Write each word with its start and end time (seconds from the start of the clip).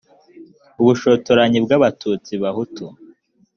ubushotoranyi 0.81 1.57
bw 1.65 1.71
abatutsi 1.77 2.31
bahutu 2.43 2.85